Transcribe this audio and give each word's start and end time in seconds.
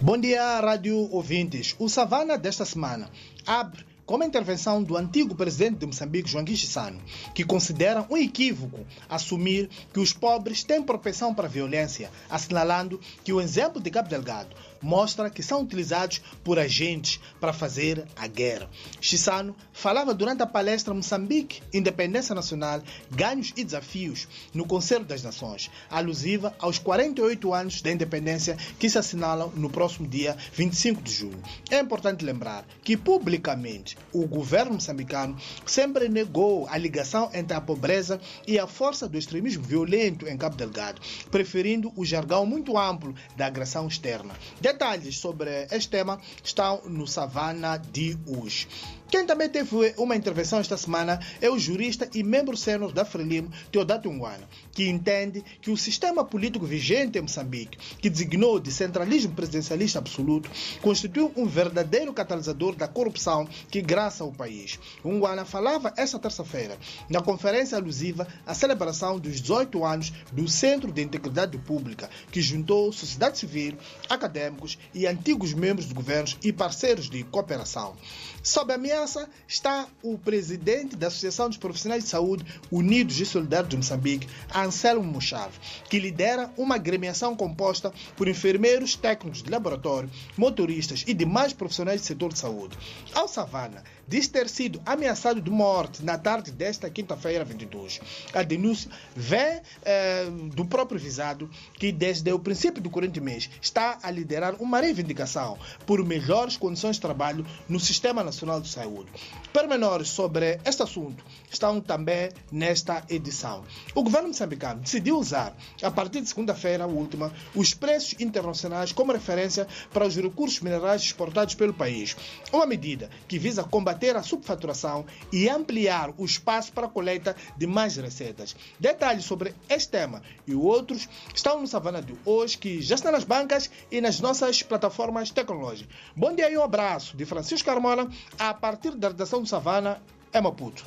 Bom 0.00 0.18
dia, 0.18 0.60
rádio 0.60 1.08
ouvintes. 1.10 1.74
O 1.78 1.88
Savana 1.88 2.36
desta 2.36 2.66
semana 2.66 3.10
abre 3.46 3.82
com 4.06 4.14
uma 4.14 4.24
intervenção 4.24 4.82
do 4.82 4.96
antigo 4.96 5.34
presidente 5.34 5.78
de 5.78 5.86
Moçambique, 5.86 6.30
João 6.30 6.46
Chissano, 6.46 7.02
que 7.34 7.44
considera 7.44 8.06
um 8.08 8.16
equívoco 8.16 8.86
assumir 9.08 9.68
que 9.92 9.98
os 9.98 10.12
pobres 10.12 10.62
têm 10.62 10.80
propensão 10.80 11.34
para 11.34 11.46
a 11.46 11.50
violência, 11.50 12.10
assinalando 12.30 13.00
que 13.24 13.32
o 13.32 13.40
exemplo 13.40 13.82
de 13.82 13.90
Cabo 13.90 14.08
Delgado 14.08 14.54
mostra 14.80 15.28
que 15.28 15.42
são 15.42 15.62
utilizados 15.62 16.20
por 16.44 16.58
agentes 16.58 17.20
para 17.40 17.52
fazer 17.52 18.06
a 18.14 18.26
guerra. 18.28 18.70
Chissano 19.00 19.56
falava 19.72 20.14
durante 20.14 20.42
a 20.42 20.46
palestra 20.46 20.94
Moçambique, 20.94 21.60
Independência 21.72 22.34
Nacional, 22.34 22.82
Ganhos 23.10 23.52
e 23.56 23.64
Desafios 23.64 24.28
no 24.54 24.66
Conselho 24.66 25.04
das 25.04 25.22
Nações, 25.22 25.70
alusiva 25.90 26.54
aos 26.60 26.78
48 26.78 27.52
anos 27.52 27.82
da 27.82 27.90
independência 27.90 28.56
que 28.78 28.88
se 28.88 28.98
assinalam 28.98 29.52
no 29.56 29.68
próximo 29.68 30.06
dia 30.06 30.36
25 30.52 31.02
de 31.02 31.12
julho. 31.12 31.42
É 31.70 31.80
importante 31.80 32.24
lembrar 32.24 32.64
que 32.84 32.96
publicamente 32.96 33.95
o 34.12 34.26
governo 34.26 34.74
moçambicano 34.74 35.36
sempre 35.64 36.08
negou 36.08 36.66
a 36.68 36.78
ligação 36.78 37.30
entre 37.34 37.56
a 37.56 37.60
pobreza 37.60 38.20
e 38.46 38.58
a 38.58 38.66
força 38.66 39.08
do 39.08 39.18
extremismo 39.18 39.62
violento 39.62 40.26
em 40.26 40.36
Cabo 40.36 40.56
Delgado, 40.56 41.00
preferindo 41.30 41.92
o 41.96 42.04
jargão 42.04 42.46
muito 42.46 42.78
amplo 42.78 43.14
da 43.36 43.46
agressão 43.46 43.86
externa. 43.86 44.34
Detalhes 44.60 45.18
sobre 45.18 45.66
este 45.70 45.90
tema 45.90 46.20
estão 46.42 46.80
no 46.86 47.06
Savana 47.06 47.76
de 47.76 48.16
hoje. 48.26 48.68
Quem 49.08 49.24
também 49.24 49.48
teve 49.48 49.94
uma 49.96 50.16
intervenção 50.16 50.58
esta 50.58 50.76
semana 50.76 51.20
é 51.40 51.48
o 51.48 51.58
jurista 51.58 52.08
e 52.12 52.24
membro 52.24 52.56
sênior 52.56 52.92
da 52.92 53.04
Frelimo, 53.04 53.52
Teodato 53.70 54.10
Nguana, 54.10 54.48
que 54.72 54.88
entende 54.88 55.44
que 55.60 55.70
o 55.70 55.76
sistema 55.76 56.24
político 56.24 56.66
vigente 56.66 57.16
em 57.16 57.22
Moçambique, 57.22 57.78
que 58.00 58.10
designou 58.10 58.58
de 58.58 58.72
centralismo 58.72 59.32
presidencialista 59.32 60.00
absoluto, 60.00 60.50
constituiu 60.82 61.32
um 61.36 61.46
verdadeiro 61.46 62.12
catalisador 62.12 62.74
da 62.74 62.88
corrupção 62.88 63.48
que 63.70 63.80
graça 63.86 64.24
o 64.24 64.32
país. 64.32 64.78
O 65.04 65.10
Nguana 65.12 65.44
falava 65.44 65.94
esta 65.96 66.18
terça-feira 66.18 66.76
na 67.08 67.22
conferência 67.22 67.78
alusiva 67.78 68.26
à 68.44 68.52
celebração 68.52 69.18
dos 69.18 69.40
18 69.40 69.84
anos 69.84 70.12
do 70.32 70.48
Centro 70.48 70.90
de 70.90 71.02
Integridade 71.02 71.56
Pública, 71.58 72.10
que 72.32 72.42
juntou 72.42 72.92
sociedade 72.92 73.38
civil, 73.38 73.78
acadêmicos 74.10 74.76
e 74.92 75.06
antigos 75.06 75.54
membros 75.54 75.86
de 75.86 75.94
governos 75.94 76.36
e 76.42 76.52
parceiros 76.52 77.08
de 77.08 77.22
cooperação. 77.22 77.94
Sob 78.42 78.72
ameaça 78.72 79.28
está 79.48 79.88
o 80.02 80.16
presidente 80.16 80.94
da 80.94 81.08
Associação 81.08 81.48
dos 81.48 81.58
Profissionais 81.58 82.04
de 82.04 82.10
Saúde 82.10 82.44
Unidos 82.70 83.18
e 83.20 83.26
Solidários 83.26 83.68
de 83.68 83.76
Moçambique, 83.76 84.28
Anselmo 84.54 85.02
Mochave, 85.02 85.58
que 85.90 85.98
lidera 85.98 86.52
uma 86.56 86.76
agremiação 86.76 87.34
composta 87.34 87.92
por 88.16 88.28
enfermeiros, 88.28 88.94
técnicos 88.94 89.42
de 89.42 89.50
laboratório, 89.50 90.10
motoristas 90.36 91.04
e 91.06 91.14
demais 91.14 91.52
profissionais 91.52 92.00
do 92.00 92.06
setor 92.06 92.32
de 92.32 92.38
saúde. 92.38 92.78
Ao 93.12 93.26
Savana, 93.26 93.75
diz 94.06 94.28
ter 94.28 94.48
sido 94.48 94.80
ameaçado 94.84 95.40
de 95.40 95.50
morte 95.50 96.04
na 96.04 96.16
tarde 96.16 96.50
desta 96.50 96.88
quinta-feira, 96.88 97.44
22. 97.44 98.00
A 98.32 98.42
denúncia 98.42 98.90
vem 99.14 99.60
eh, 99.84 100.26
do 100.54 100.64
próprio 100.64 100.98
visado, 100.98 101.50
que 101.74 101.90
desde 101.90 102.32
o 102.32 102.38
princípio 102.38 102.82
do 102.82 102.90
corrente 102.90 103.20
mês 103.20 103.50
está 103.60 103.98
a 104.02 104.10
liderar 104.10 104.54
uma 104.60 104.80
reivindicação 104.80 105.58
por 105.84 106.04
melhores 106.04 106.56
condições 106.56 106.96
de 106.96 107.02
trabalho 107.02 107.46
no 107.68 107.80
Sistema 107.80 108.22
Nacional 108.22 108.60
de 108.60 108.68
Saúde. 108.68 109.10
Pormenores 109.52 110.08
sobre 110.08 110.60
este 110.64 110.82
assunto 110.82 111.24
estão 111.50 111.80
também 111.80 112.30
nesta 112.50 113.04
edição. 113.08 113.64
O 113.94 114.02
governo 114.02 114.28
moçambicano 114.28 114.80
decidiu 114.80 115.18
usar, 115.18 115.56
a 115.82 115.90
partir 115.90 116.20
de 116.20 116.28
segunda-feira 116.28 116.86
última, 116.86 117.32
os 117.54 117.74
preços 117.74 118.20
internacionais 118.20 118.92
como 118.92 119.12
referência 119.12 119.66
para 119.92 120.06
os 120.06 120.16
recursos 120.16 120.60
minerais 120.60 121.02
exportados 121.02 121.54
pelo 121.54 121.74
país. 121.74 122.16
Uma 122.52 122.66
medida 122.66 123.10
que 123.26 123.38
visa 123.38 123.64
combater 123.66 124.16
a 124.16 124.22
subfaturação 124.22 125.04
e 125.32 125.48
ampliar 125.48 126.12
o 126.16 126.24
espaço 126.24 126.72
para 126.72 126.86
a 126.86 126.90
coleta 126.90 127.36
de 127.56 127.66
mais 127.66 127.96
receitas. 127.96 128.56
Detalhes 128.78 129.24
sobre 129.24 129.54
este 129.68 129.90
tema 129.90 130.22
e 130.46 130.54
outros 130.54 131.08
estão 131.34 131.60
no 131.60 131.66
Savana 131.66 132.00
de 132.00 132.14
hoje, 132.24 132.56
que 132.56 132.80
já 132.80 132.94
está 132.94 133.10
nas 133.10 133.24
bancas 133.24 133.70
e 133.90 134.00
nas 134.00 134.20
nossas 134.20 134.62
plataformas 134.62 135.30
tecnológicas. 135.30 135.94
Bom 136.14 136.34
dia 136.34 136.50
e 136.50 136.56
um 136.56 136.62
abraço 136.62 137.16
de 137.16 137.24
Francisco 137.24 137.68
Carmona 137.68 138.08
a 138.38 138.54
partir 138.54 138.94
da 138.94 139.08
redação 139.08 139.42
do 139.42 139.48
Savana, 139.48 140.00
é 140.32 140.40
Maputo. 140.40 140.86